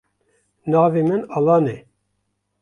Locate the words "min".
1.09-1.21